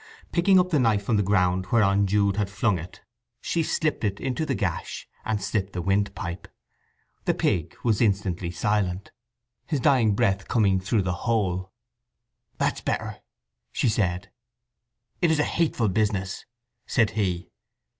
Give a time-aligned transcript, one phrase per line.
[0.31, 3.01] Picking up the knife from the ground whereon Jude had flung it,
[3.39, 6.47] she slipped it into the gash, and slit the windpipe.
[7.25, 9.11] The pig was instantly silent,
[9.67, 11.71] his dying breath coming through the hole.
[12.57, 13.17] "That's better,"
[13.71, 14.31] she said.
[15.21, 16.47] "It is a hateful business!"
[16.87, 17.51] said he.